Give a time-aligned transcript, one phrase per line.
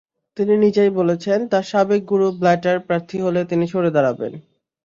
[0.37, 4.33] তিনি নিজেই বলেছেন, তাঁর সাবেক গুরু ব্ল্যাটার প্রার্থী হলে তিনি সরে দাঁড়াবেন।